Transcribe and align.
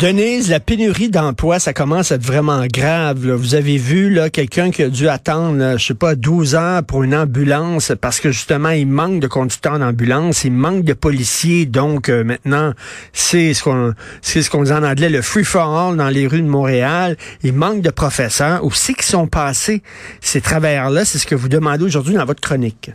Denise, 0.00 0.50
la 0.50 0.58
pénurie 0.58 1.08
d'emploi, 1.08 1.60
ça 1.60 1.72
commence 1.72 2.10
à 2.10 2.16
être 2.16 2.22
vraiment 2.22 2.66
grave. 2.66 3.30
Vous 3.30 3.54
avez 3.54 3.76
vu 3.76 4.10
là 4.12 4.28
quelqu'un 4.28 4.72
qui 4.72 4.82
a 4.82 4.88
dû 4.88 5.08
attendre, 5.08 5.78
je 5.78 5.84
sais 5.84 5.94
pas, 5.94 6.16
12 6.16 6.56
heures 6.56 6.82
pour 6.84 7.04
une 7.04 7.14
ambulance 7.14 7.92
parce 8.00 8.18
que 8.18 8.32
justement 8.32 8.70
il 8.70 8.88
manque 8.88 9.20
de 9.20 9.28
conducteurs 9.28 9.78
d'ambulance, 9.78 10.44
il 10.44 10.52
manque 10.52 10.82
de 10.82 10.94
policiers. 10.94 11.64
Donc 11.66 12.08
euh, 12.08 12.24
maintenant, 12.24 12.72
c'est 13.12 13.54
ce 13.54 13.62
qu'on 13.62 13.94
c'est 14.20 14.42
ce 14.42 14.50
qu'on 14.50 14.64
dit 14.64 14.72
en 14.72 14.82
anglais 14.82 15.08
le 15.08 15.22
free 15.22 15.44
for 15.44 15.62
all 15.62 15.96
dans 15.96 16.08
les 16.08 16.26
rues 16.26 16.42
de 16.42 16.48
Montréal. 16.48 17.16
Il 17.44 17.52
manque 17.52 17.80
de 17.80 17.90
professeurs. 17.90 18.64
Où 18.64 18.72
c'est 18.72 19.00
sont 19.00 19.28
passés 19.28 19.82
ces 20.20 20.40
travailleurs-là 20.40 21.04
C'est 21.04 21.18
ce 21.18 21.26
que 21.26 21.36
vous 21.36 21.48
demandez 21.48 21.84
aujourd'hui 21.84 22.14
dans 22.14 22.24
votre 22.24 22.40
chronique. 22.40 22.90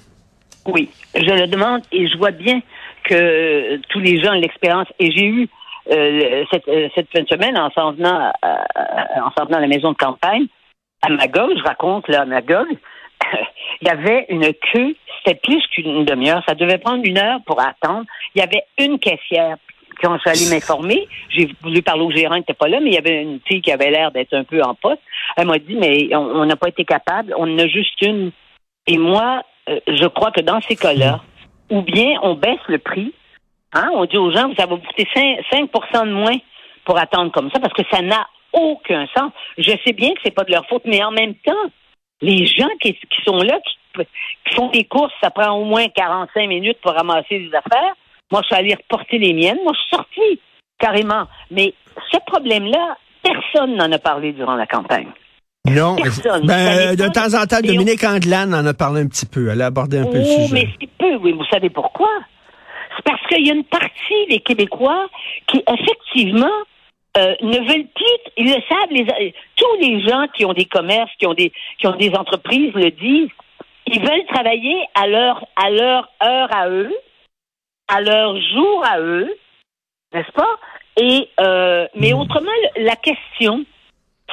Oui, 0.66 0.90
je 1.16 1.22
le 1.22 1.48
demande 1.48 1.82
et 1.94 2.08
je 2.08 2.18
vois 2.18 2.32
bien 2.32 2.62
que 3.06 3.78
tous 3.90 4.00
les 4.00 4.22
gens 4.22 4.34
l'expérience 4.34 4.88
et 5.00 5.12
j'ai 5.12 5.26
eu 5.26 5.48
euh, 5.92 6.46
cette, 6.52 6.68
euh, 6.68 6.90
cette, 6.96 7.10
fin 7.12 7.22
de 7.22 7.28
semaine, 7.28 7.58
en 7.58 7.70
s'en 7.72 7.94
venant, 7.94 8.32
euh, 8.46 9.44
venant 9.46 9.58
à 9.58 9.62
la 9.62 9.68
maison 9.68 9.92
de 9.92 9.98
campagne, 9.98 10.46
à 11.02 11.10
Magog, 11.10 11.52
je 11.58 11.64
raconte 11.64 12.08
là 12.08 12.22
à 12.22 12.26
Magog, 12.26 12.68
il 13.82 13.88
y 13.88 13.92
avait 13.92 14.26
une 14.30 14.54
queue, 14.74 14.96
c'était 15.18 15.40
plus 15.42 15.66
qu'une 15.68 16.06
demi-heure, 16.06 16.44
ça 16.48 16.56
devait 16.56 16.78
prendre 16.78 17.04
une 17.04 17.18
heure 17.18 17.40
pour 17.46 17.60
attendre. 17.60 18.06
Il 18.36 18.40
y 18.40 18.44
avait 18.44 18.64
une 18.78 19.00
caissière 19.00 19.58
quand 20.02 20.16
je 20.16 20.20
suis 20.20 20.30
allée 20.30 20.56
m'informer, 20.56 21.08
j'ai 21.30 21.50
voulu 21.62 21.82
parler 21.82 22.04
au 22.04 22.12
gérant, 22.12 22.36
il 22.36 22.40
n'était 22.40 22.54
pas 22.54 22.70
là, 22.70 22.80
mais 22.80 22.92
il 22.92 22.94
y 22.94 22.98
avait 22.98 23.22
une 23.22 23.42
fille 23.46 23.62
qui 23.62 23.72
avait 23.72 23.92
l'air 23.92 24.12
d'être 24.12 24.34
un 24.34 24.46
peu 24.46 24.62
en 24.62 24.74
poste. 24.74 25.02
Elle 25.36 25.48
m'a 25.48 25.58
dit, 25.58 25.76
mais 25.76 26.16
on 26.16 26.46
n'a 26.46 26.56
pas 26.56 26.70
été 26.70 26.86
capable, 26.86 27.34
on 27.38 27.54
en 27.54 27.60
a 27.60 27.68
juste 27.68 28.02
une. 28.02 28.32
Et 28.88 28.98
moi, 28.98 29.44
je 29.68 30.08
crois 30.08 30.32
que 30.32 30.40
dans 30.40 30.62
ces 30.62 30.78
cas-là, 30.78 31.20
ou 31.70 31.82
bien 31.82 32.18
on 32.24 32.36
baisse 32.36 32.62
le 32.70 32.78
prix, 32.78 33.14
Hein? 33.74 33.90
On 33.94 34.06
dit 34.06 34.18
aux 34.18 34.32
gens, 34.32 34.52
ça 34.58 34.66
va 34.66 34.76
vous 34.76 34.82
coûter 34.82 35.08
5%, 35.16 36.08
de 36.08 36.14
moins 36.14 36.38
pour 36.86 36.98
attendre 36.98 37.32
comme 37.32 37.52
ça, 37.52 37.60
parce 37.60 37.74
que 37.74 37.84
ça 37.92 38.02
n'a 38.02 38.28
aucun 38.54 39.06
sens. 39.16 39.32
Je 39.58 39.72
sais 39.86 39.94
bien 39.94 40.10
que 40.14 40.20
c'est 40.24 40.34
pas 40.34 40.44
de 40.44 40.52
leur 40.52 40.66
faute, 40.68 40.84
mais 40.86 41.04
en 41.04 41.12
même 41.12 41.36
temps, 41.36 41.70
les 42.22 42.46
gens 42.46 42.70
qui, 42.82 42.98
sont 43.26 43.38
là, 43.38 43.60
qui, 43.96 44.56
font 44.56 44.70
des 44.70 44.86
courses, 44.86 45.14
ça 45.22 45.30
prend 45.30 45.52
au 45.52 45.66
moins 45.66 45.88
45 45.88 46.48
minutes 46.48 46.80
pour 46.82 46.94
ramasser 46.94 47.40
des 47.40 47.52
affaires. 47.54 47.94
Moi, 48.32 48.42
je 48.42 48.48
suis 48.48 48.56
allée 48.56 48.76
reporter 48.76 49.18
les 49.18 49.34
miennes. 49.34 49.60
Moi, 49.64 49.74
je 49.74 49.80
suis 49.80 49.90
sortie, 49.90 50.40
carrément. 50.80 51.28
Mais 51.52 51.74
ce 52.12 52.18
problème-là, 52.26 52.98
personne 53.24 53.76
n'en 53.76 53.92
a 53.92 54.00
parlé 54.00 54.34
durant 54.34 54.56
la 54.56 54.66
campagne. 54.66 55.08
Non, 55.68 55.96
ben, 56.44 56.96
de 56.96 57.08
temps 57.12 57.40
en 57.40 57.46
temps, 57.46 57.62
Dominique 57.62 58.04
Anglade 58.04 58.54
en 58.54 58.66
a 58.66 58.74
parlé 58.74 59.02
un 59.02 59.08
petit 59.08 59.26
peu. 59.26 59.50
Elle 59.50 59.62
a 59.62 59.68
abordé 59.68 60.00
un 60.00 60.06
peu 60.06 60.18
le 60.18 60.24
oh, 60.26 60.42
sujet. 60.42 60.54
mais 60.54 60.68
c'est 60.80 60.90
peu, 60.98 61.16
oui. 61.18 61.34
Vous 61.34 61.46
savez 61.52 61.70
pourquoi? 61.70 62.10
Parce 63.04 63.26
qu'il 63.28 63.46
y 63.46 63.52
a 63.52 63.54
une 63.54 63.64
partie 63.64 64.26
des 64.30 64.40
Québécois 64.40 65.08
qui, 65.48 65.64
effectivement, 65.68 66.48
euh, 67.18 67.36
ne 67.42 67.58
veulent 67.58 67.88
plus, 67.88 68.32
ils 68.38 68.46
le 68.46 68.62
savent, 68.70 68.92
les, 68.92 69.34
tous 69.56 69.76
les 69.82 70.02
gens 70.08 70.28
qui 70.36 70.46
ont 70.46 70.54
des 70.54 70.66
commerces, 70.66 71.12
qui 71.20 71.26
ont 71.26 71.34
des, 71.34 71.52
qui 71.80 71.88
ont 71.88 71.96
des 71.96 72.14
entreprises 72.14 72.74
le 72.74 72.92
disent, 72.92 73.30
ils 73.88 74.00
veulent 74.00 74.26
travailler 74.28 74.78
à 74.94 75.08
leur, 75.08 75.46
à 75.56 75.70
leur 75.70 76.10
heure 76.24 76.56
à 76.56 76.70
eux, 76.70 76.96
à 77.88 78.02
leur 78.02 78.40
jour 78.40 78.86
à 78.86 79.00
eux, 79.00 79.36
n'est-ce 80.14 80.32
pas? 80.32 80.60
Et, 80.98 81.28
euh, 81.40 81.88
mais 81.96 82.14
hmm. 82.14 82.20
autrement, 82.20 82.52
la 82.78 82.96
question, 82.96 83.66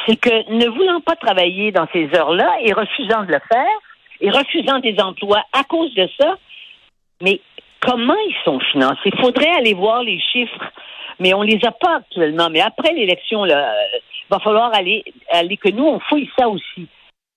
c'est 0.06 0.16
que 0.16 0.50
ne 0.50 0.68
voulant 0.68 1.00
pas 1.00 1.16
travailler 1.16 1.72
dans 1.72 1.86
ces 1.92 2.08
heures-là 2.14 2.58
et 2.62 2.72
refusant 2.72 3.22
de 3.22 3.32
le 3.32 3.40
faire, 3.48 3.78
et 4.20 4.30
refusant 4.30 4.78
des 4.80 4.96
emplois 5.00 5.42
à 5.52 5.64
cause 5.64 5.94
de 5.94 6.08
ça, 6.18 6.36
mais 7.22 7.40
comment 7.80 8.16
ils 8.28 8.36
sont 8.44 8.60
financés? 8.72 9.10
Il 9.12 9.20
faudrait 9.20 9.54
aller 9.56 9.74
voir 9.74 10.02
les 10.02 10.20
chiffres, 10.20 10.72
mais 11.18 11.34
on 11.34 11.42
les 11.42 11.58
a 11.64 11.72
pas 11.72 11.96
actuellement. 11.96 12.48
Mais 12.50 12.60
après 12.60 12.92
l'élection, 12.92 13.44
il 13.46 13.54
va 14.30 14.38
falloir 14.40 14.74
aller, 14.74 15.04
aller 15.30 15.56
que 15.56 15.70
nous, 15.70 15.86
on 15.86 16.00
fouille 16.00 16.30
ça 16.38 16.48
aussi. 16.48 16.88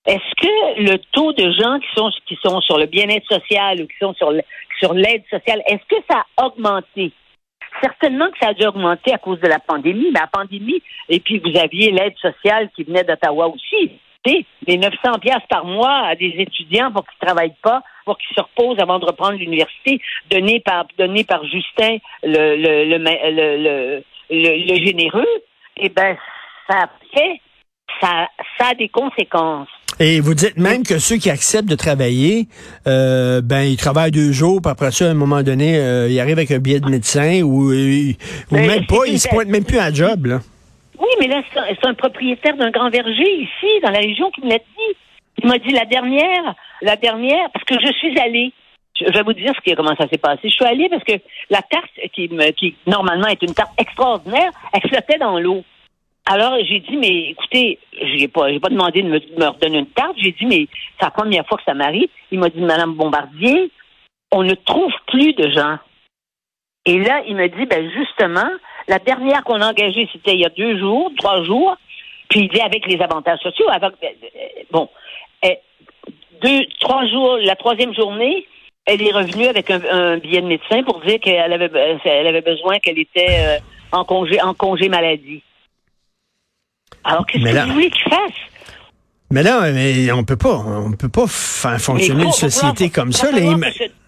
Est-ce 0.06 0.36
que 0.42 0.82
le 0.82 0.98
taux 1.12 1.34
de 1.34 1.52
gens 1.52 1.80
qui 1.80 1.88
sont, 1.96 2.10
qui 2.26 2.38
sont 2.44 2.62
sur 2.62 2.78
le 2.78 2.86
bien-être 2.86 3.28
social 3.28 3.82
ou 3.82 3.88
qui 3.88 3.98
sont 4.00 4.14
sur, 4.14 4.32
sur 4.80 4.94
l'aide 4.94 5.24
sociale, 5.30 5.62
est-ce 5.68 5.86
que 5.88 6.02
ça 6.10 6.24
a 6.38 6.46
augmenté? 6.48 7.12
Certainement 7.82 8.30
que 8.32 8.40
ça 8.42 8.50
a 8.50 8.54
dû 8.54 8.66
augmenter 8.66 9.14
à 9.14 9.18
cause 9.18 9.40
de 9.40 9.48
la 9.48 9.60
pandémie, 9.60 10.10
mais 10.12 10.20
la 10.20 10.28
pandémie, 10.28 10.82
et 11.10 11.20
puis 11.20 11.40
vous 11.40 11.56
aviez 11.60 11.92
l'aide 11.92 12.18
sociale 12.18 12.70
qui 12.76 12.84
venait 12.84 13.04
d'Ottawa 13.04 13.48
aussi. 13.50 13.92
Les 14.68 14.78
900 14.78 15.20
pièces 15.22 15.46
par 15.50 15.66
mois 15.66 16.08
à 16.08 16.16
des 16.16 16.34
étudiants 16.38 16.92
pour 16.92 17.06
qu'ils 17.06 17.18
ne 17.22 17.28
travaillent 17.28 17.56
pas, 17.64 17.82
pour 18.10 18.18
qu'ils 18.18 18.36
se 18.36 18.42
reposent 18.42 18.80
avant 18.80 18.98
de 18.98 19.06
reprendre 19.06 19.38
l'université, 19.38 20.02
donné 20.32 20.62
par 20.62 20.86
donné 20.98 21.24
par 21.24 21.44
Justin 21.46 21.98
le 22.24 22.56
le 22.56 22.98
le, 22.98 24.04
le, 24.32 24.76
généreux, 24.84 25.28
eh 25.78 25.90
ben 25.90 26.18
ça 26.68 26.90
fait 27.14 27.40
ça 28.02 28.28
ça 28.58 28.70
a 28.70 28.74
des 28.74 28.90
conséquences. 28.90 29.68
Et 30.00 30.22
vous 30.22 30.34
dites 30.34 30.58
même 30.58 30.82
que 30.82 30.98
ceux 30.98 31.18
qui 31.18 31.30
acceptent 31.30 31.70
de 31.70 31.76
travailler, 31.76 32.48
euh, 32.88 33.42
ben 33.44 33.62
ils 33.62 33.78
travaillent 33.78 34.10
deux 34.10 34.32
jours, 34.32 34.60
puis 34.60 34.72
après 34.72 34.90
ça, 34.90 35.06
à 35.06 35.10
un 35.10 35.14
moment 35.14 35.44
donné, 35.44 35.78
euh, 35.78 36.08
ils 36.10 36.20
arrivent 36.20 36.40
avec 36.40 36.50
un 36.50 36.58
billet 36.58 36.80
de 36.80 36.90
médecin 36.90 37.44
ou, 37.44 37.72
euh, 37.72 38.14
ou 38.50 38.56
ben, 38.56 38.66
même 38.66 38.86
pas, 38.88 39.06
ils 39.06 39.20
se 39.20 39.30
pointent 39.30 39.50
même 39.50 39.66
plus 39.66 39.78
à 39.78 39.94
job. 39.94 40.26
Là. 40.26 40.40
Oui, 40.98 41.10
mais 41.20 41.28
là, 41.28 41.44
c'est 41.54 41.88
un 41.88 41.94
propriétaire 41.94 42.58
d'un 42.58 42.72
grand 42.72 42.90
verger 42.90 43.32
ici, 43.36 43.68
dans 43.84 43.92
la 43.92 44.00
région, 44.00 44.32
qui 44.32 44.42
me 44.42 44.50
l'a 44.50 44.58
dit. 44.58 44.98
Il 45.42 45.48
m'a 45.48 45.58
dit 45.58 45.72
la 45.72 45.86
dernière, 45.86 46.56
la 46.82 46.96
dernière, 46.96 47.50
parce 47.52 47.66
que 47.66 47.76
je 47.80 47.92
suis 47.94 48.18
allée. 48.20 48.52
Je 49.00 49.12
vais 49.14 49.24
vous 49.24 49.34
dire 49.34 49.54
ce 49.56 49.62
qui, 49.62 49.74
comment 49.76 49.96
ça 49.96 50.10
s'est 50.10 50.18
passé. 50.18 50.42
Je 50.44 50.50
suis 50.50 50.66
allée 50.66 50.90
parce 50.90 51.04
que 51.04 51.14
la 51.50 51.62
tarte, 51.62 51.90
qui, 52.14 52.28
me, 52.28 52.52
qui 52.52 52.76
normalement 52.86 53.28
est 53.28 53.42
une 53.42 53.54
tarte 53.54 53.72
extraordinaire, 53.80 54.52
elle 54.74 54.90
flottait 54.90 55.18
dans 55.18 55.40
l'eau. 55.40 55.64
Alors, 56.26 56.58
j'ai 56.64 56.80
dit, 56.82 56.98
mais 56.98 57.30
écoutez, 57.30 57.80
j'ai 57.94 58.28
pas, 58.28 58.48
pas 58.60 58.70
demandé 58.70 59.02
de 59.02 59.08
me, 59.08 59.48
redonner 59.48 59.80
une 59.80 59.88
tarte. 59.88 60.16
J'ai 60.18 60.34
dit, 60.34 60.46
mais 60.46 60.68
c'est 61.00 61.06
la 61.06 61.12
première 61.12 61.46
fois 61.48 61.58
que 61.58 61.64
ça 61.64 61.74
m'arrive. 61.74 62.10
Il 62.32 62.40
m'a 62.40 62.50
dit, 62.50 62.60
Madame 62.60 62.94
Bombardier, 62.94 63.72
on 64.32 64.44
ne 64.44 64.54
trouve 64.54 64.92
plus 65.08 65.34
de 65.34 65.50
gens. 65.50 65.78
Et 66.86 67.00
là, 67.00 67.24
il 67.28 67.36
me 67.36 67.48
dit, 67.48 67.66
ben 67.66 67.90
justement, 67.92 68.50
la 68.88 69.00
dernière 69.00 69.44
qu'on 69.44 69.62
a 69.62 69.70
engagée, 69.70 70.10
c'était 70.12 70.34
il 70.34 70.42
y 70.42 70.46
a 70.46 70.50
deux 70.50 70.78
jours, 70.78 71.12
trois 71.18 71.44
jours. 71.44 71.78
Puis 72.30 72.42
il 72.42 72.50
dit 72.50 72.62
avec 72.62 72.86
les 72.86 73.02
avantages 73.02 73.40
sociaux, 73.40 73.66
avec, 73.70 73.94
euh, 74.04 74.08
bon, 74.72 74.88
euh, 75.46 75.50
deux, 76.42 76.66
trois 76.80 77.06
jours, 77.08 77.38
la 77.42 77.56
troisième 77.56 77.94
journée, 77.94 78.46
elle 78.86 79.02
est 79.02 79.12
revenue 79.12 79.46
avec 79.46 79.70
un, 79.70 80.18
billet 80.18 80.42
de 80.42 80.48
médecin 80.48 80.84
pour 80.84 81.02
dire 81.02 81.20
qu'elle 81.20 81.54
avait, 81.54 82.00
elle 82.06 82.28
avait 82.28 82.42
besoin 82.42 82.80
qu'elle 82.80 83.00
était 83.00 83.38
euh, 83.40 83.58
en 83.92 84.04
congé, 84.04 84.42
en 84.42 84.54
congé 84.54 84.90
maladie. 84.90 85.44
Alors 87.04 87.26
qu'est-ce 87.26 87.44
que 87.44 87.68
vous 87.68 87.74
voulez 87.74 87.92
qu'il 87.92 88.10
fasse? 88.10 88.34
Mais 89.32 89.44
là, 89.44 89.72
mais 89.72 90.12
on 90.12 90.24
peut 90.24 90.38
pas, 90.38 90.58
on 90.58 90.92
peut 90.94 91.10
pas 91.10 91.28
faire 91.28 91.80
fonctionner 91.80 92.24
une 92.24 92.32
société 92.32 92.90
comme 92.90 93.12
ça. 93.12 93.32
Les... 93.32 93.46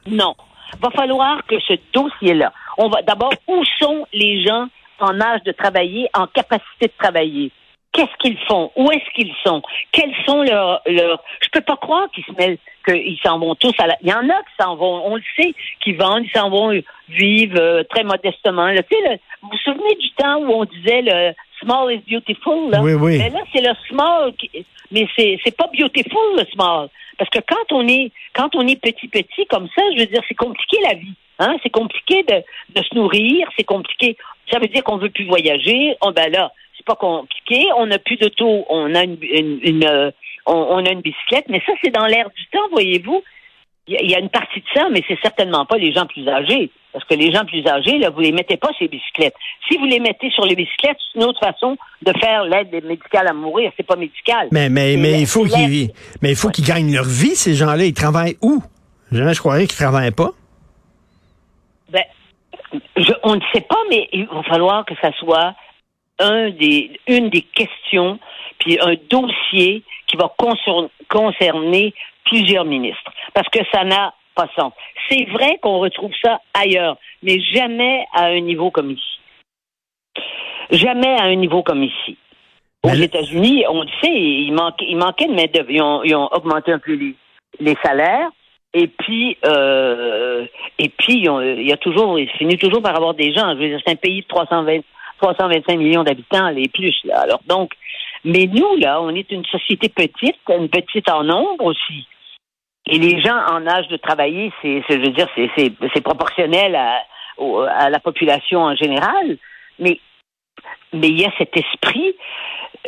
non, 0.08 0.36
va 0.82 0.90
falloir 0.90 1.46
que 1.46 1.60
ce 1.60 1.74
dossier-là, 1.94 2.52
on 2.78 2.90
va 2.90 3.02
d'abord 3.04 3.34
où 3.48 3.64
sont 3.80 4.08
les 4.14 4.44
gens 4.44 4.68
en 5.00 5.20
âge 5.20 5.44
de 5.44 5.52
travailler, 5.52 6.10
en 6.14 6.28
capacité 6.28 6.88
de 6.88 6.94
travailler? 6.98 7.52
Qu'est-ce 7.94 8.18
qu'ils 8.20 8.38
font? 8.48 8.72
Où 8.76 8.90
est-ce 8.92 9.10
qu'ils 9.14 9.34
sont? 9.46 9.62
Quels 9.92 10.14
sont 10.26 10.44
leurs, 10.44 10.82
leurs... 10.86 11.22
Je 11.42 11.50
peux 11.50 11.62
pas 11.62 11.76
croire 11.76 12.10
qu'ils 12.12 12.24
se 12.24 12.32
mêlent, 12.32 12.58
qu'ils 12.86 13.20
s'en 13.24 13.38
vont 13.38 13.54
tous 13.56 13.74
à 13.80 13.88
la... 13.88 13.98
Il 14.02 14.10
y 14.10 14.14
en 14.14 14.30
a 14.30 14.40
qui 14.44 14.54
s'en 14.60 14.76
vont, 14.78 15.06
on 15.06 15.16
le 15.16 15.24
sait, 15.36 15.54
qui 15.84 15.94
vendent, 15.94 16.24
ils 16.26 16.32
s'en 16.32 16.50
vont 16.50 16.72
vivre 17.10 17.60
euh, 17.60 17.84
très 17.84 18.04
modestement. 18.04 18.68
Là, 18.68 18.82
tu 18.84 18.96
sais, 18.96 19.20
vous 19.42 19.50
vous 19.50 19.58
souvenez 19.58 19.96
du 19.96 20.10
temps 20.12 20.38
où 20.38 20.54
on 20.54 20.66
disait 20.66 21.02
le 21.02 21.34
small 21.62 21.94
is 21.94 22.04
beautiful, 22.10 22.72
là? 22.72 22.82
Oui, 22.82 22.94
oui. 22.94 23.18
Mais 23.18 23.30
là, 23.30 23.42
c'est 23.54 23.62
le 23.62 23.74
small, 23.90 24.34
mais 24.90 25.08
c'est, 25.18 25.38
c'est 25.44 25.56
pas 25.56 25.70
beautiful, 25.78 26.38
le 26.38 26.46
small. 26.54 26.88
Parce 27.18 27.30
que 27.30 27.40
quand 27.40 27.76
on 27.76 27.88
est, 27.88 28.12
quand 28.34 28.56
on 28.56 28.68
est 28.68 28.82
petit, 28.82 29.10
petit 29.10 29.46
comme 29.48 29.68
ça, 29.76 29.84
je 29.94 30.00
veux 30.00 30.08
dire, 30.08 30.22
c'est 30.28 30.36
compliqué 30.36 30.78
la 30.84 30.96
vie. 30.96 31.14
Hein? 31.40 31.58
C'est 31.62 31.70
compliqué 31.70 32.24
de, 32.24 32.42
de 32.74 32.84
se 32.84 32.96
nourrir, 32.96 33.48
c'est 33.58 33.66
compliqué. 33.66 34.16
Ça 34.50 34.60
veut 34.60 34.68
dire 34.68 34.84
qu'on 34.84 34.98
veut 34.98 35.10
plus 35.10 35.28
voyager. 35.28 35.96
Oh, 36.02 36.12
ben 36.12 36.32
là, 36.32 36.52
c'est 36.82 36.86
pas 36.86 36.96
compliqué. 36.96 37.68
On 37.78 37.86
n'a 37.86 38.00
plus 38.00 38.18
d'auto, 38.18 38.66
on 38.70 38.94
a 38.96 39.04
une, 39.04 39.18
une, 39.22 39.86
euh, 39.86 40.12
on, 40.46 40.86
a 40.86 40.92
une 40.92 41.02
bicyclette, 41.02 41.46
mais 41.50 41.62
ça, 41.66 41.74
c'est 41.84 41.92
dans 41.92 42.06
l'air 42.06 42.30
du 42.36 42.46
temps, 42.48 42.68
voyez-vous. 42.72 43.22
Il 43.88 44.10
y, 44.10 44.16
a 44.16 44.20
une 44.20 44.30
partie 44.30 44.60
de 44.60 44.66
ça, 44.74 44.88
mais 44.90 45.04
c'est 45.08 45.18
certainement 45.22 45.66
pas 45.66 45.78
les 45.78 45.92
gens 45.92 46.06
plus 46.06 46.28
âgés. 46.28 46.70
Parce 46.94 47.04
que 47.06 47.16
les 47.16 47.34
gens 47.34 47.46
plus 47.46 47.66
âgés, 47.68 47.98
là, 47.98 48.10
vous 48.10 48.20
les 48.22 48.32
mettez 48.32 48.56
pas 48.56 48.70
sur 48.74 48.84
les 48.84 48.88
bicyclettes. 48.88 49.34
Si 49.68 49.78
vous 49.78 49.86
les 49.86 50.00
mettez 50.00 50.30
sur 50.30 50.46
les 50.46 50.56
bicyclettes, 50.56 50.98
c'est 51.12 51.20
une 51.20 51.26
autre 51.26 51.40
façon 51.40 51.78
de 52.02 52.14
faire 52.20 52.44
l'aide 52.44 52.72
médicale 52.86 53.28
à 53.28 53.34
mourir. 53.34 53.72
C'est 53.76 53.86
pas 53.86 53.96
médical. 53.96 54.48
Mais, 54.52 54.70
mais, 54.70 54.98
mais, 54.98 55.20
il 55.20 55.26
faut 55.26 55.46
qu'ils, 55.46 55.90
mais 56.22 56.30
il 56.30 56.36
faut 56.36 56.50
qu'ils 56.50 56.66
gagnent 56.66 56.94
leur 56.94 57.06
vie, 57.06 57.36
ces 57.36 57.56
gens-là. 57.56 57.86
Ils 57.86 57.94
travaillent 57.94 58.38
où? 58.42 58.62
je 59.12 59.40
croirais 59.40 59.68
qu'ils 59.68 59.78
travaillent 59.78 60.12
pas. 60.12 60.32
Ben, 61.90 62.04
Je, 62.96 63.14
on 63.24 63.36
ne 63.36 63.42
sait 63.54 63.62
pas, 63.62 63.80
mais 63.90 64.08
il 64.14 64.28
va 64.28 64.44
falloir 64.44 64.86
que 64.86 64.94
ça 65.02 65.12
soit 65.14 65.56
un 66.22 66.50
des, 66.50 66.92
une 67.08 67.30
des 67.30 67.42
questions, 67.42 68.20
puis 68.60 68.78
un 68.80 68.96
dossier 69.10 69.84
qui 70.08 70.18
va 70.18 70.34
concerner 71.10 71.94
plusieurs 72.26 72.66
ministres. 72.66 73.12
Parce 73.34 73.50
que 73.50 73.60
ça 73.74 73.84
n'a 73.84 74.14
pas 74.36 74.48
sens. 74.56 74.74
C'est 75.10 75.26
vrai 75.26 75.58
qu'on 75.62 75.80
retrouve 75.80 76.12
ça 76.22 76.40
ailleurs, 76.54 76.98
mais 77.24 77.40
jamais 77.40 78.06
à 78.14 78.26
un 78.26 78.40
niveau 78.40 78.72
comme 78.72 78.92
ici. 78.92 79.20
Jamais 80.72 81.20
à 81.20 81.24
un 81.24 81.36
niveau 81.36 81.64
comme 81.64 81.84
ici. 81.84 82.18
Aux 82.84 82.94
États-Unis, 82.94 83.66
on 83.70 83.82
le 83.82 83.90
sait, 84.02 84.12
il, 84.12 84.54
manquait, 84.54 84.86
il 84.88 84.98
manquait 84.98 85.28
de 85.28 85.34
main-d'œuvre. 85.34 85.70
Ils 85.70 85.82
ont, 85.82 86.04
ils 86.04 86.16
ont, 86.16 86.28
augmenté 86.32 86.72
un 86.72 86.80
peu 86.80 86.94
les, 86.94 87.16
les 87.60 87.76
salaires. 87.84 88.30
Et 88.74 88.88
puis, 88.88 89.38
euh, 89.46 90.46
et 90.80 90.90
puis, 90.90 91.26
il 91.26 91.68
y 91.68 91.74
a 91.74 91.78
toujours, 91.78 92.18
il 92.18 92.30
finit 92.30 92.58
toujours 92.58 92.82
par 92.82 92.96
avoir 92.96 93.14
des 93.14 93.34
gens. 93.34 93.54
Je 93.54 93.60
veux 93.60 93.68
dire, 93.68 93.80
c'est 93.86 93.92
un 93.92 93.98
pays 93.98 94.22
de 94.22 94.28
320, 94.28 94.80
325 95.22 95.78
millions 95.78 96.04
d'habitants, 96.04 96.50
les 96.50 96.68
plus. 96.68 96.96
Là. 97.04 97.22
Alors 97.22 97.42
donc, 97.48 97.74
mais 98.24 98.48
nous 98.48 98.76
là, 98.78 99.02
on 99.02 99.14
est 99.16 99.32
une 99.32 99.46
société 99.46 99.90
petite, 99.90 100.38
une 100.50 100.70
petite 100.70 101.10
en 101.10 101.24
nombre 101.24 101.66
aussi. 101.66 102.08
Et 102.88 102.98
les 102.98 103.22
gens 103.22 103.38
en 103.50 103.68
âge 103.68 103.88
de 103.90 103.98
travailler, 103.98 104.52
c'est, 104.62 104.84
je 104.90 104.98
veux 104.98 105.10
dire, 105.10 105.28
c'est 105.36 106.02
proportionnel 106.02 106.76
à, 106.76 107.90
la 107.90 108.00
population 108.00 108.62
en 108.62 108.76
général. 108.76 109.38
Mais 109.80 110.00
mais 110.94 111.08
il 111.08 111.22
y 111.22 111.26
a 111.26 111.32
cet 111.38 111.56
esprit. 111.56 112.16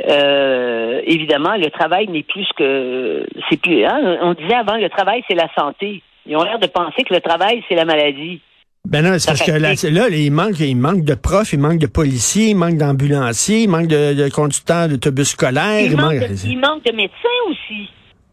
Euh, 0.10 1.02
évidemment, 1.06 1.56
le 1.56 1.70
travail 1.70 2.08
n'est 2.08 2.24
plus 2.24 2.48
que 2.58 3.26
c'est 3.50 3.62
plus. 3.62 3.86
Hein, 3.86 4.18
on 4.22 4.34
disait 4.34 4.56
avant, 4.56 4.76
le 4.76 4.90
travail 4.90 5.24
c'est 5.28 5.36
la 5.36 5.50
santé. 5.58 6.02
Ils 6.26 6.36
ont 6.36 6.44
l'air 6.44 6.60
de 6.60 6.68
penser 6.68 7.04
que 7.04 7.14
le 7.14 7.22
travail 7.22 7.64
c'est 7.70 7.76
la 7.76 7.86
maladie. 7.86 8.42
Ben 8.86 9.02
non, 9.02 9.18
c'est 9.18 9.28
parce 9.28 9.42
que 9.42 9.52
là, 9.52 9.74
là, 9.92 10.10
il 10.10 10.32
manque, 10.32 10.60
il 10.60 10.76
manque 10.76 11.06
de 11.06 11.16
profs, 11.16 11.54
il 11.54 11.60
manque 11.60 11.80
de 11.80 11.88
policiers, 11.88 12.50
il 12.50 12.56
manque 12.56 12.78
d'ambulanciers, 12.78 13.64
il 13.64 13.70
manque 13.70 13.88
de, 13.88 14.30
conducteurs 14.30 14.90
d'autobus 14.90 15.30
scolaires. 15.30 15.86
Il, 15.86 15.96
manque 15.96 16.20
de, 16.20 16.48
il 16.48 16.60
manque 16.60 16.84
de 16.84 16.92
médecins 16.92 17.40
aussi. 17.50 17.90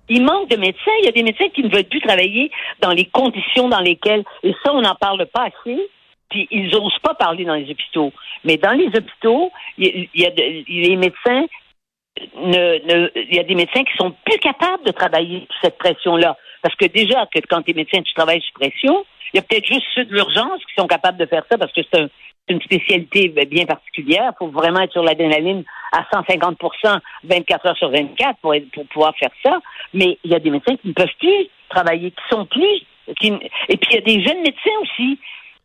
Il 0.09 0.25
manque 0.25 0.51
de 0.51 0.57
médecins. 0.57 0.91
Il 1.01 1.05
y 1.05 1.09
a 1.09 1.13
des 1.13 1.23
médecins 1.23 1.49
qui 1.55 1.63
ne 1.63 1.69
veulent 1.69 1.85
plus 1.85 2.01
travailler 2.01 2.51
dans 2.81 2.91
les 2.91 3.05
conditions 3.07 3.69
dans 3.69 3.79
lesquelles, 3.79 4.25
et 4.43 4.53
ça, 4.65 4.73
on 4.75 4.83
n'en 4.83 4.97
parle 4.97 5.25
pas 5.27 5.47
assez, 5.47 5.79
puis 6.29 6.49
ils 6.51 6.69
n'osent 6.71 6.99
pas 7.01 7.15
parler 7.15 7.45
dans 7.45 7.55
les 7.55 7.71
hôpitaux. 7.71 8.13
Mais 8.45 8.57
dans 8.57 8.73
les 8.73 8.89
hôpitaux, 8.89 9.53
il 9.79 10.09
y, 10.15 10.27
a 10.27 10.31
les 10.31 10.97
médecins 10.97 11.47
ne, 12.37 13.11
il 13.15 13.35
y 13.35 13.39
a 13.39 13.45
des 13.45 13.55
médecins 13.55 13.85
qui 13.85 13.97
sont 13.97 14.15
plus 14.25 14.39
capables 14.39 14.85
de 14.85 14.93
travailler 14.93 15.47
sous 15.51 15.59
cette 15.63 15.79
pression-là. 15.79 16.37
Parce 16.63 16.75
que 16.77 16.87
déjà, 16.87 17.27
que 17.27 17.41
quand 17.49 17.63
tu 17.63 17.71
es 17.71 17.75
médecin, 17.75 18.03
tu 18.03 18.13
travailles 18.15 18.43
sous 18.43 18.53
pression, 18.53 19.05
il 19.33 19.37
y 19.37 19.39
a 19.39 19.43
peut-être 19.43 19.67
juste 19.67 19.87
ceux 19.95 20.05
de 20.05 20.15
l'urgence 20.15 20.61
qui 20.67 20.75
sont 20.77 20.87
capables 20.87 21.19
de 21.19 21.27
faire 21.27 21.45
ça 21.51 21.57
parce 21.57 21.73
que 21.73 21.81
c'est 21.93 22.09
une 22.49 22.61
spécialité 22.63 23.29
bien 23.29 23.65
particulière. 23.65 24.33
Il 24.35 24.39
faut 24.39 24.49
vraiment 24.49 24.81
être 24.81 24.93
sur 24.93 25.03
l'adrénaline 25.03 25.65
à 25.93 26.03
150% 26.13 27.01
24 27.25 27.67
heures 27.67 27.77
sur 27.77 27.91
24 27.91 28.39
pour, 28.41 28.55
pour 28.73 28.87
pouvoir 28.87 29.15
faire 29.17 29.31
ça. 29.45 29.61
Mais 29.95 30.19
il 30.25 30.33
y 30.33 30.35
a 30.35 30.41
des 30.41 30.51
médecins 30.51 30.77
qui 30.77 30.89
ne 30.89 30.93
peuvent 30.93 31.07
plus 31.19 31.47
travailler, 31.69 32.11
qui 32.11 32.23
sont 32.29 32.47
plus. 32.47 32.83
Qui, 33.21 33.29
et 33.69 33.77
puis 33.77 33.91
il 33.91 33.95
y 33.95 33.99
a 33.99 34.01
des 34.01 34.25
jeunes 34.25 34.43
médecins 34.43 34.79
aussi 34.83 35.19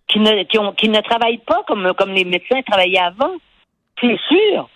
qui 0.07 0.19
ne, 0.19 0.43
qui, 0.43 0.59
ont, 0.59 0.73
qui 0.73 0.89
ne 0.89 1.01
travaillent 1.01 1.39
pas 1.45 1.63
comme, 1.67 1.91
comme 1.97 2.13
les 2.13 2.23
médecins 2.25 2.61
travaillaient 2.61 2.99
avant. 2.99 3.33
C'est 3.99 4.17
sûr. 4.27 4.69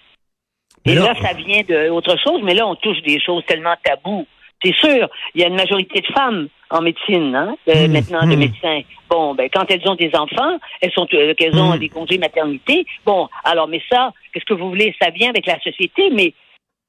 Et 0.86 0.96
là, 0.96 1.14
ça 1.22 1.34
vient 1.34 1.62
d'autre 1.64 2.16
chose, 2.24 2.42
mais 2.44 2.54
là, 2.54 2.66
on 2.66 2.76
touche 2.76 3.02
des 3.02 3.20
choses 3.20 3.44
tellement 3.46 3.76
taboues. 3.84 4.26
C'est 4.64 4.76
sûr, 4.76 5.08
il 5.34 5.42
y 5.42 5.44
a 5.44 5.48
une 5.48 5.56
majorité 5.56 6.02
de 6.02 6.08
femmes 6.08 6.50
en 6.70 6.82
médecine, 6.82 7.34
hein, 7.36 7.56
euh, 7.70 7.88
hmm. 7.88 7.92
maintenant, 7.92 8.28
de 8.28 8.36
hmm. 8.36 8.40
médecins. 8.40 8.82
Bon, 9.10 9.34
ben, 9.34 9.50
quand 9.52 9.70
elles 9.72 9.88
ont 9.88 9.96
des 9.96 10.12
enfants, 10.14 10.60
elles 10.82 10.92
sont, 10.92 11.08
euh, 11.14 11.34
qu'elles 11.34 11.58
ont 11.58 11.76
hmm. 11.76 11.80
des 11.80 11.90
congés 11.90 12.18
maternité. 12.18 12.86
Bon, 13.06 13.30
alors, 13.44 13.68
mais 13.68 13.82
ça, 13.90 14.12
qu'est-ce 14.34 14.46
que 14.46 14.54
vous 14.54 14.70
voulez? 14.70 14.94
Ça 15.02 15.10
vient 15.12 15.30
avec 15.30 15.46
la 15.46 15.60
société, 15.62 16.10
mais, 16.12 16.34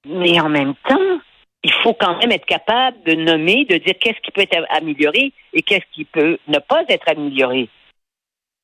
mais 0.07 0.41
en 0.41 0.49
même 0.49 0.75
temps, 0.89 1.21
il 1.63 1.73
faut 1.73 1.95
quand 1.95 2.19
même 2.19 2.33
être 2.33 2.47
capable 2.47 3.03
de 3.05 3.15
nommer, 3.15 3.65
de 3.67 3.77
dire 3.77 3.95
qu'est-ce 4.01 4.21
qui 4.23 4.31
peut 4.33 4.43
être 4.43 4.65
amélioré 4.71 5.33
et 5.53 5.63
qu'est-ce 5.63 5.85
qui 5.93 6.05
peut 6.05 6.39
ne 6.49 6.59
pas 6.59 6.83
être 6.89 7.09
amélioré. 7.09 7.69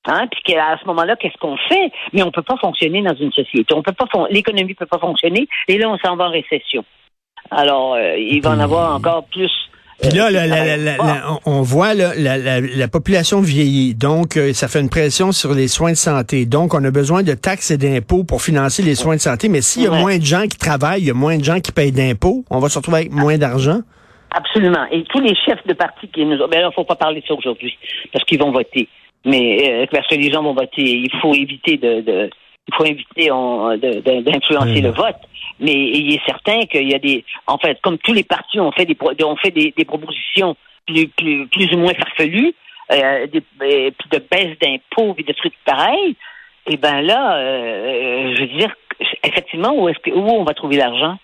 Hein, 0.08 0.28
puis 0.28 0.54
à 0.54 0.78
ce 0.80 0.86
moment-là, 0.86 1.16
qu'est-ce 1.16 1.36
qu'on 1.38 1.56
fait? 1.56 1.90
Mais 2.12 2.22
on 2.22 2.30
peut 2.30 2.42
pas 2.42 2.56
fonctionner 2.56 3.02
dans 3.02 3.14
une 3.14 3.32
société. 3.32 3.74
On 3.74 3.82
peut 3.82 3.92
pas, 3.92 4.06
l'économie 4.30 4.74
peut 4.74 4.86
pas 4.86 4.98
fonctionner. 4.98 5.48
Et 5.68 5.78
là, 5.78 5.90
on 5.90 5.98
s'en 5.98 6.16
va 6.16 6.28
en 6.28 6.30
récession. 6.30 6.84
Alors, 7.50 7.94
euh, 7.94 8.16
il 8.18 8.40
va 8.42 8.50
en 8.50 8.60
avoir 8.60 8.94
encore 8.94 9.24
plus. 9.24 9.50
Puis 10.00 10.10
là, 10.10 10.28
euh, 10.28 11.38
on 11.46 11.62
voit 11.62 11.94
la, 11.94 12.88
population 12.88 13.40
vieillit, 13.40 13.94
donc 13.94 14.36
euh, 14.36 14.52
ça 14.52 14.68
fait 14.68 14.80
une 14.80 14.90
pression 14.90 15.32
sur 15.32 15.54
les 15.54 15.68
soins 15.68 15.92
de 15.92 15.96
santé. 15.96 16.44
Donc, 16.44 16.74
on 16.74 16.84
a 16.84 16.90
besoin 16.90 17.22
de 17.22 17.32
taxes 17.32 17.70
et 17.70 17.78
d'impôts 17.78 18.24
pour 18.24 18.42
financer 18.42 18.82
les 18.82 18.94
soins 18.94 19.16
de 19.16 19.20
santé. 19.20 19.48
Mais 19.48 19.62
s'il 19.62 19.84
y 19.84 19.86
a 19.86 19.90
moins 19.90 20.18
de 20.18 20.24
gens 20.24 20.42
qui 20.42 20.58
travaillent, 20.58 21.00
il 21.00 21.06
y 21.06 21.10
a 21.10 21.14
moins 21.14 21.38
de 21.38 21.44
gens 21.44 21.60
qui 21.60 21.72
payent 21.72 21.92
d'impôts, 21.92 22.44
on 22.50 22.58
va 22.58 22.68
se 22.68 22.78
retrouver 22.78 22.98
avec 22.98 23.12
moins 23.12 23.38
d'argent? 23.38 23.80
Absolument. 24.32 24.84
Et 24.92 25.02
tous 25.04 25.20
les 25.20 25.34
chefs 25.34 25.66
de 25.66 25.72
parti 25.72 26.08
qui 26.08 26.26
nous... 26.26 26.36
Ben 26.48 26.60
là, 26.60 26.70
faut 26.74 26.84
pas 26.84 26.96
parler 26.96 27.22
de 27.22 27.26
ça 27.26 27.34
aujourd'hui, 27.34 27.72
parce 28.12 28.24
qu'ils 28.24 28.38
vont 28.38 28.52
voter 28.52 28.88
mais 29.26 29.82
euh, 29.82 29.86
parce 29.90 30.06
que 30.06 30.14
les 30.14 30.30
gens 30.30 30.42
vont 30.42 30.54
voter, 30.54 30.82
il 30.82 31.10
faut 31.20 31.34
éviter 31.34 31.76
de, 31.76 32.00
de 32.00 32.30
il 32.68 32.74
faut 32.74 32.84
éviter 32.84 33.28
d'influencer 34.22 34.80
le 34.80 34.90
vote. 34.90 35.16
Mais 35.58 35.72
il 35.72 36.14
est 36.14 36.24
certain 36.26 36.60
qu'il 36.66 36.88
y 36.90 36.94
a 36.94 36.98
des, 36.98 37.24
en 37.46 37.58
fait, 37.58 37.80
comme 37.80 37.98
tous 37.98 38.12
les 38.12 38.24
partis 38.24 38.60
ont 38.60 38.72
fait 38.72 38.84
des, 38.84 38.96
ont 39.24 39.36
fait 39.36 39.50
des, 39.50 39.72
propositions 39.84 40.56
plus, 40.86 41.08
plus, 41.08 41.46
plus 41.48 41.72
ou 41.72 41.78
moins 41.78 41.94
farfelues, 41.94 42.54
euh, 42.92 43.26
des, 43.26 43.40
puis 43.40 44.08
de 44.10 44.18
baisse 44.18 44.58
d'impôts 44.60 45.14
et 45.18 45.22
de 45.22 45.32
trucs 45.32 45.54
pareils. 45.64 46.16
Et 46.68 46.74
eh 46.74 46.76
ben 46.76 47.00
là, 47.00 47.36
euh, 47.36 48.34
je 48.34 48.40
veux 48.40 48.58
dire, 48.58 48.74
effectivement, 49.22 49.72
où 49.72 49.88
est-ce 49.88 49.98
que 50.00 50.10
où 50.10 50.28
on 50.28 50.44
va 50.44 50.52
trouver 50.52 50.76
l'argent? 50.76 51.16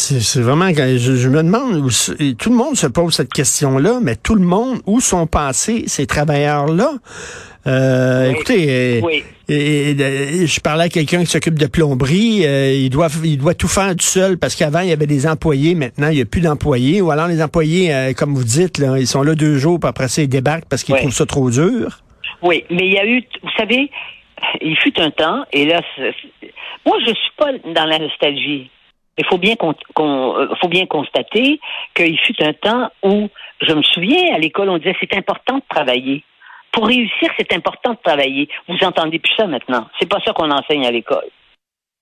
C'est 0.00 0.40
vraiment, 0.40 0.68
je, 0.68 1.28
me 1.28 1.42
demande, 1.42 1.90
tout 2.38 2.50
le 2.50 2.56
monde 2.56 2.76
se 2.76 2.86
pose 2.86 3.14
cette 3.14 3.32
question-là, 3.32 3.98
mais 4.00 4.14
tout 4.14 4.36
le 4.36 4.44
monde, 4.44 4.78
où 4.86 5.00
sont 5.00 5.26
passés 5.26 5.84
ces 5.88 6.06
travailleurs-là? 6.06 6.92
Euh, 7.66 8.30
écoutez, 8.30 9.02
euh, 9.02 10.46
je 10.46 10.60
parlais 10.60 10.84
à 10.84 10.88
quelqu'un 10.88 11.20
qui 11.20 11.26
s'occupe 11.26 11.58
de 11.58 11.66
plomberie, 11.66 12.46
euh, 12.46 12.72
il 12.72 12.90
doit 12.90 13.08
il 13.24 13.38
doit 13.38 13.54
tout 13.54 13.66
faire 13.66 13.90
tout 13.90 14.06
seul 14.06 14.38
parce 14.38 14.54
qu'avant 14.54 14.80
il 14.80 14.88
y 14.88 14.92
avait 14.92 15.08
des 15.08 15.26
employés, 15.26 15.74
maintenant 15.74 16.08
il 16.08 16.14
n'y 16.14 16.22
a 16.22 16.24
plus 16.24 16.40
d'employés. 16.40 17.02
Ou 17.02 17.10
alors 17.10 17.26
les 17.26 17.42
employés, 17.42 18.14
comme 18.16 18.34
vous 18.34 18.44
dites, 18.44 18.78
là, 18.78 18.96
ils 18.98 19.08
sont 19.08 19.22
là 19.22 19.34
deux 19.34 19.58
jours, 19.58 19.80
puis 19.80 19.88
après 19.88 20.06
ça 20.06 20.22
ils 20.22 20.28
débarquent 20.28 20.68
parce 20.70 20.84
qu'ils 20.84 20.94
trouvent 20.94 21.12
ça 21.12 21.26
trop 21.26 21.50
dur. 21.50 21.98
Oui, 22.40 22.64
mais 22.70 22.86
il 22.86 22.92
y 22.92 22.98
a 22.98 23.04
eu, 23.04 23.22
vous 23.42 23.50
savez, 23.58 23.90
il 24.62 24.76
fut 24.76 24.98
un 25.00 25.10
temps, 25.10 25.44
et 25.52 25.66
là, 25.66 25.82
moi 26.86 26.96
je 27.00 27.12
suis 27.12 27.32
pas 27.36 27.50
dans 27.74 27.84
la 27.84 27.98
nostalgie. 27.98 28.70
Il 29.18 29.26
faut 29.26 29.38
bien, 29.38 29.54
euh, 29.60 30.48
faut 30.60 30.68
bien 30.68 30.86
constater 30.86 31.60
qu'il 31.94 32.18
fut 32.20 32.40
un 32.42 32.52
temps 32.52 32.90
où, 33.02 33.28
je 33.60 33.72
me 33.72 33.82
souviens, 33.82 34.34
à 34.34 34.38
l'école, 34.38 34.70
on 34.70 34.78
disait 34.78 34.96
c'est 35.00 35.16
important 35.16 35.56
de 35.56 35.62
travailler. 35.68 36.24
Pour 36.72 36.86
réussir, 36.86 37.28
c'est 37.36 37.52
important 37.52 37.94
de 37.94 37.98
travailler. 38.02 38.48
Vous 38.68 38.76
entendez 38.82 39.18
plus 39.18 39.34
ça 39.36 39.46
maintenant. 39.46 39.88
C'est 39.98 40.08
pas 40.08 40.20
ça 40.24 40.32
qu'on 40.32 40.50
enseigne 40.50 40.86
à 40.86 40.92
l'école. 40.92 41.28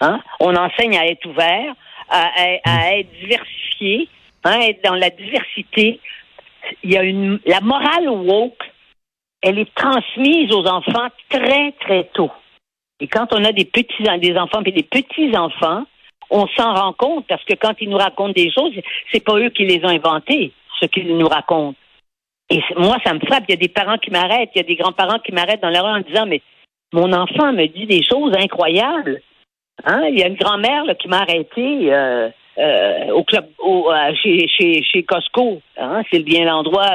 Hein? 0.00 0.20
On 0.40 0.54
enseigne 0.54 0.98
à 0.98 1.06
être 1.06 1.24
ouvert, 1.26 1.74
à, 2.10 2.98
être 2.98 3.10
diversifié, 3.18 4.08
hein, 4.44 4.60
être 4.60 4.84
dans 4.84 4.94
la 4.94 5.08
diversité. 5.08 6.00
Il 6.82 6.92
y 6.92 6.98
a 6.98 7.02
une 7.02 7.40
la 7.46 7.60
morale 7.60 8.08
woke, 8.10 8.62
elle 9.40 9.58
est 9.58 9.74
transmise 9.74 10.52
aux 10.52 10.66
enfants 10.66 11.08
très 11.30 11.72
très 11.80 12.04
tôt. 12.12 12.30
Et 13.00 13.06
quand 13.08 13.32
on 13.32 13.44
a 13.44 13.52
des 13.52 13.64
petits 13.64 14.02
des 14.20 14.36
enfants 14.36 14.62
et 14.64 14.72
des 14.72 14.82
petits 14.82 15.34
enfants, 15.36 15.84
on 16.30 16.46
s'en 16.56 16.74
rend 16.74 16.92
compte 16.92 17.26
parce 17.28 17.44
que 17.44 17.54
quand 17.54 17.74
ils 17.80 17.88
nous 17.88 17.96
racontent 17.96 18.32
des 18.32 18.50
choses, 18.50 18.72
c'est 19.12 19.24
pas 19.24 19.38
eux 19.38 19.50
qui 19.50 19.64
les 19.64 19.84
ont 19.84 19.88
inventées, 19.88 20.52
ce 20.80 20.86
qu'ils 20.86 21.16
nous 21.16 21.28
racontent. 21.28 21.76
Et 22.50 22.60
moi, 22.76 22.96
ça 23.04 23.12
me 23.14 23.20
frappe. 23.20 23.44
Il 23.48 23.52
y 23.52 23.54
a 23.54 23.60
des 23.60 23.68
parents 23.68 23.98
qui 23.98 24.10
m'arrêtent, 24.10 24.50
il 24.54 24.58
y 24.58 24.64
a 24.64 24.66
des 24.66 24.76
grands-parents 24.76 25.18
qui 25.18 25.32
m'arrêtent 25.32 25.62
dans 25.62 25.70
leur 25.70 25.84
rue 25.84 25.98
en 25.98 26.00
disant, 26.00 26.26
mais 26.26 26.42
mon 26.92 27.12
enfant 27.12 27.52
me 27.52 27.66
dit 27.66 27.86
des 27.86 28.04
choses 28.04 28.32
incroyables. 28.36 29.20
Hein? 29.84 30.02
Il 30.10 30.18
y 30.18 30.22
a 30.22 30.28
une 30.28 30.36
grand-mère 30.36 30.84
qui 30.98 31.08
m'a 31.08 31.18
arrêté 31.18 31.92
euh, 31.92 32.28
euh, 32.58 33.10
au 33.10 33.24
club, 33.24 33.46
au, 33.58 33.90
euh, 33.90 34.14
chez, 34.22 34.46
chez, 34.48 34.82
chez 34.82 35.02
Costco. 35.02 35.60
Hein? 35.76 36.02
C'est 36.10 36.20
bien 36.20 36.44
l'endroit, 36.44 36.90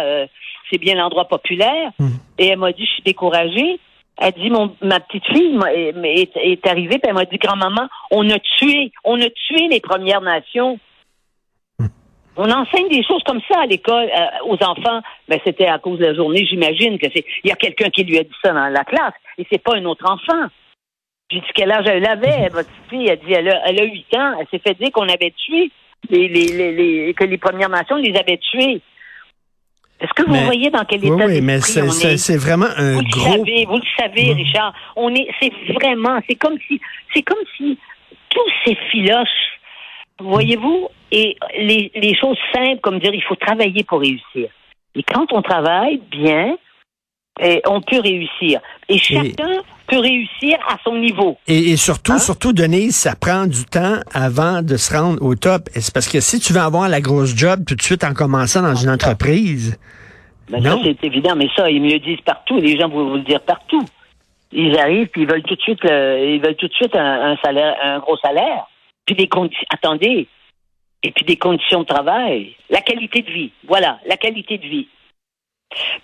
c'est 0.72 0.78
bien 0.78 0.96
l'endroit 0.96 1.26
populaire. 1.28 1.92
Mmh. 2.00 2.08
Et 2.40 2.48
elle 2.48 2.60
m'a 2.60 2.72
dit, 2.72 2.86
je 2.86 2.92
suis 2.92 3.04
découragée. 3.04 3.80
Elle 4.24 4.34
dit, 4.34 4.52
mon, 4.52 4.76
ma 4.84 5.00
petite 5.00 5.26
fille 5.26 5.60
est, 5.74 6.30
est, 6.36 6.68
arrivée, 6.68 7.00
puis 7.00 7.10
elle 7.10 7.16
m'a 7.16 7.26
dit, 7.26 7.38
grand-maman, 7.38 7.88
on 8.12 8.30
a 8.30 8.38
tué, 8.38 8.92
on 9.04 9.20
a 9.20 9.30
tué 9.30 9.68
les 9.68 9.80
Premières 9.80 10.22
Nations. 10.22 10.78
On 12.38 12.50
enseigne 12.50 12.88
des 12.90 13.04
choses 13.04 13.24
comme 13.24 13.42
ça 13.52 13.62
à 13.62 13.66
l'école 13.66 14.10
euh, 14.16 14.28
aux 14.46 14.64
enfants. 14.64 15.02
Ben, 15.28 15.40
c'était 15.44 15.66
à 15.66 15.80
cause 15.80 15.98
de 15.98 16.06
la 16.06 16.14
journée, 16.14 16.46
j'imagine 16.46 17.00
que 17.00 17.08
c'est. 17.14 17.26
Il 17.44 17.50
y 17.50 17.52
a 17.52 17.56
quelqu'un 17.56 17.90
qui 17.90 18.04
lui 18.04 18.20
a 18.20 18.24
dit 18.24 18.30
ça 18.44 18.54
dans 18.54 18.68
la 18.68 18.84
classe, 18.84 19.16
et 19.40 19.48
c'est 19.52 19.62
pas 19.62 19.76
un 19.76 19.86
autre 19.86 20.06
enfant. 20.08 20.48
J'ai 21.32 21.40
dit 21.40 21.48
quel 21.56 21.72
âge 21.72 21.88
elle 21.88 22.06
avait, 22.06 22.50
votre 22.50 22.70
fille? 22.90 23.08
Elle 23.08 23.20
dit 23.20 23.34
elle 23.34 23.50
a, 23.50 23.68
elle 23.68 23.82
a 23.82 23.86
8 23.86 24.18
ans. 24.18 24.36
Elle 24.40 24.48
s'est 24.52 24.60
fait 24.60 24.78
dire 24.78 24.92
qu'on 24.92 25.10
avait 25.10 25.34
tué 25.36 25.72
les, 26.10 26.28
les, 26.28 26.72
les, 26.72 27.14
que 27.16 27.24
les 27.24 27.38
Premières 27.40 27.70
Nations 27.70 27.96
les 27.96 28.16
avaient 28.16 28.38
tués. 28.38 28.82
Est-ce 30.02 30.14
que 30.16 30.24
vous 30.28 30.34
Mais- 30.34 30.46
voyez 30.46 30.70
dans 30.72 30.84
quel 30.84 31.00
Oui, 31.02 31.08
état 31.16 31.26
oui, 31.28 31.42
mais 31.42 31.56
d'esprit 31.58 32.18
c'est- 32.18 32.38
vraiment 32.38 32.66
un 32.76 32.94
Vous 32.96 33.02
le 33.02 33.10
gros... 33.12 33.32
savez, 33.38 33.66
vous 33.66 33.76
le 33.78 33.82
savez, 34.00 34.34
Richard. 34.34 34.74
On 34.96 35.14
est, 35.14 35.28
c'est 35.40 35.52
vraiment, 35.74 36.20
c'est 36.28 36.36
comme 36.36 36.58
si, 36.68 36.82
c'est 37.14 37.22
comme 37.22 37.44
si 37.56 37.78
tous 38.30 38.52
ces 38.66 38.76
filoches, 38.90 39.28
voyez-vous, 40.20 40.88
et 41.12 41.36
les, 41.58 41.92
les 41.96 42.16
choses 42.16 42.38
simples, 42.54 42.80
comme 42.82 43.00
dire, 43.00 43.14
il 43.14 43.22
faut 43.24 43.36
travailler 43.36 43.84
pour 43.84 44.00
réussir. 44.00 44.50
Et 44.96 45.04
quand 45.04 45.32
on 45.34 45.42
travaille 45.42 46.02
bien, 46.10 46.58
eh, 47.40 47.62
on 47.68 47.82
peut 47.82 48.00
réussir. 48.00 48.60
Et 48.90 48.98
chacun 48.98 49.62
peut 49.92 50.00
réussir 50.00 50.58
à 50.68 50.78
son 50.84 50.96
niveau. 50.98 51.38
Et, 51.48 51.72
et 51.72 51.76
surtout, 51.78 52.14
Hein? 52.14 52.20
surtout, 52.20 52.54
Denise, 52.54 52.96
ça 52.96 53.14
prend 53.16 53.46
du 53.46 53.66
temps 53.66 53.98
avant 54.14 54.62
de 54.62 54.76
se 54.78 54.92
rendre 54.98 55.22
au 55.22 55.36
top. 55.36 55.64
C'est 55.76 55.94
parce 55.94 56.08
que 56.08 56.20
si 56.22 56.40
tu 56.40 56.54
veux 56.54 56.62
avoir 56.62 56.88
la 56.90 57.02
grosse 57.02 57.36
job 57.36 57.66
tout 57.68 57.76
de 57.76 57.82
suite 57.84 58.04
en 58.04 58.14
commençant 58.14 58.62
dans 58.64 58.76
une 58.76 58.90
entreprise, 58.90 59.78
Ben, 60.50 60.62
Non. 60.64 60.82
c'est 60.84 61.02
évident, 61.06 61.36
mais 61.36 61.48
ça, 61.56 61.70
ils 61.70 61.82
me 61.82 61.90
le 61.92 62.00
disent 62.00 62.20
partout. 62.26 62.58
Les 62.60 62.78
gens 62.78 62.90
vont 62.90 63.10
vous 63.10 63.16
le 63.16 63.22
dire 63.22 63.40
partout. 63.42 63.86
Ils 64.52 64.78
arrivent, 64.78 65.08
puis 65.08 65.22
ils 65.22 65.28
veulent 65.28 65.44
tout 65.44 65.56
de 65.56 65.62
suite, 65.62 65.80
le- 65.84 66.36
ils 66.36 66.42
veulent 66.42 66.58
tout 66.58 66.68
de 66.68 66.74
suite 66.74 66.94
un, 66.96 67.32
un 67.32 67.38
salaire, 67.38 67.74
un 67.82 68.00
gros 68.00 68.18
salaire. 68.18 68.66
Puis 69.06 69.16
des 69.16 69.28
conditions, 69.28 69.64
attendez. 69.74 70.28
Et 71.04 71.12
puis 71.12 71.24
des 71.26 71.38
conditions 71.38 71.82
de 71.82 71.86
travail. 71.86 72.54
La 72.70 72.82
qualité 72.82 73.22
de 73.22 73.32
vie. 73.32 73.52
Voilà, 73.68 74.00
la 74.08 74.18
qualité 74.18 74.58
de 74.58 74.68
vie. 74.68 74.88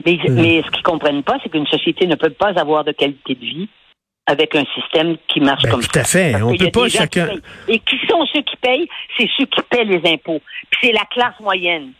Mais, 0.05 0.13
Mhm. 0.27 0.33
mais 0.35 0.61
ce 0.65 0.71
qu'ils 0.71 0.83
comprennent 0.83 1.23
pas, 1.23 1.37
c'est 1.43 1.49
qu'une 1.49 1.67
société 1.67 2.07
ne 2.07 2.15
peut 2.15 2.29
pas 2.29 2.51
avoir 2.59 2.83
de 2.83 2.91
qualité 2.91 3.35
de 3.35 3.39
vie 3.39 3.69
avec 4.25 4.55
un 4.55 4.63
système 4.75 5.17
qui 5.27 5.39
marche 5.39 5.63
Ben, 5.63 5.71
comme 5.71 5.81
tout 5.81 5.89
ça. 5.93 6.01
à 6.01 6.03
fait. 6.03 6.31
Parce 6.33 6.43
On 6.43 6.55
peut 6.55 6.71
pas 6.71 6.89
chacun- 6.89 7.27
qui. 7.67 7.73
Et 7.73 7.79
qui 7.79 7.97
sont 8.09 8.25
ceux 8.33 8.41
qui 8.41 8.55
payent? 8.57 8.87
C'est 9.17 9.29
ceux 9.37 9.45
qui 9.45 9.61
paient 9.69 9.85
les 9.85 10.01
impôts. 10.11 10.41
Puis 10.69 10.79
c'est 10.83 10.91
la 10.93 11.05
classe 11.11 11.39
moyenne. 11.39 11.91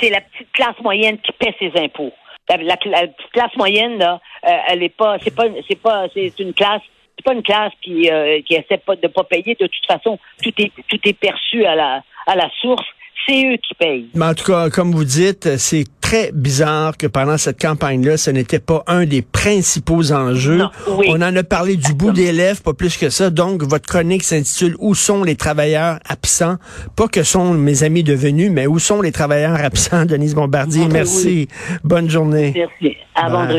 C'est 0.00 0.10
la 0.10 0.20
petite 0.20 0.52
classe 0.52 0.78
moyenne 0.82 1.18
qui 1.18 1.32
paie 1.32 1.54
ses 1.58 1.72
impôts. 1.80 2.12
La, 2.48 2.56
la- 2.58 2.76
la 2.84 3.06
petite 3.08 3.30
classe 3.32 3.56
moyenne, 3.56 3.98
là, 3.98 4.20
euh, 4.46 4.50
elle 4.68 4.82
est 4.82 4.94
pas, 4.96 5.16
c'est 5.22 5.34
pas, 5.34 5.44
c'est 5.68 5.80
pas, 5.80 6.06
c'est 6.14 6.32
une 6.38 6.54
classe, 6.54 6.82
c'est 7.16 7.24
pas 7.24 7.32
une 7.34 7.42
classe 7.42 7.72
qui, 7.82 8.08
euh, 8.10 8.40
qui 8.42 8.54
essaie 8.54 8.78
pas 8.78 8.94
de 8.96 9.08
pas 9.08 9.24
payer. 9.24 9.56
De 9.58 9.66
toute 9.66 9.86
façon, 9.86 10.18
tout 10.42 10.52
est, 10.58 10.70
tout 10.88 11.00
est 11.04 11.12
perçu 11.18 11.64
à 11.66 11.74
la, 11.74 12.02
à 12.26 12.36
la 12.36 12.48
source. 12.60 12.84
C'est 13.26 13.44
eux 13.52 13.56
qui 13.56 13.74
payent. 13.74 14.06
Mais 14.14 14.26
en 14.26 14.34
tout 14.34 14.44
cas, 14.44 14.70
comme 14.70 14.92
vous 14.92 15.02
dites, 15.04 15.56
c'est 15.56 15.82
très 16.06 16.30
bizarre 16.32 16.96
que 16.96 17.08
pendant 17.08 17.36
cette 17.36 17.60
campagne-là, 17.60 18.16
ce 18.16 18.30
n'était 18.30 18.60
pas 18.60 18.84
un 18.86 19.06
des 19.06 19.22
principaux 19.22 20.12
enjeux. 20.12 20.58
Non, 20.58 20.70
oui. 20.98 21.06
On 21.10 21.16
en 21.20 21.34
a 21.34 21.42
parlé 21.42 21.74
du 21.74 21.94
bout 21.94 22.12
des 22.12 22.30
lèvres, 22.30 22.60
pas 22.62 22.74
plus 22.74 22.96
que 22.96 23.10
ça. 23.10 23.28
Donc, 23.30 23.64
votre 23.64 23.88
chronique 23.88 24.22
s'intitule 24.22 24.76
Où 24.78 24.94
sont 24.94 25.24
les 25.24 25.34
travailleurs 25.34 25.98
absents? 26.08 26.58
Pas 26.94 27.08
que 27.08 27.24
sont 27.24 27.54
mes 27.54 27.82
amis 27.82 28.04
devenus, 28.04 28.52
mais 28.52 28.68
où 28.68 28.78
sont 28.78 29.02
les 29.02 29.10
travailleurs 29.10 29.56
absents? 29.56 30.04
Denise 30.06 30.36
Bombardier, 30.36 30.82
Oui. 30.84 30.90
merci. 30.92 31.48
Bonne 31.82 32.08
journée. 32.08 32.52
Merci. 32.54 32.96
À. 33.16 33.26